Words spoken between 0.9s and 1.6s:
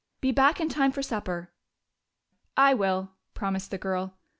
for supper."